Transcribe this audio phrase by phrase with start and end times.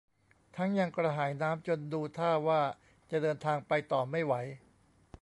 [0.55, 2.61] ทั้งยังกระหายน้ำจนดูท่าว่า
[3.11, 4.33] จะเดินทางไปต่อไม่ไหว